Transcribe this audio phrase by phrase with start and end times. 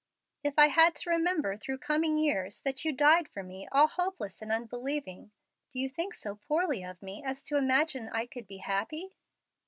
[0.43, 4.41] If I had to remember through coming years that you died for me all hopeless
[4.41, 5.29] and unbelieving,
[5.71, 9.13] do you think so poorly of me as to imagine I could be happy?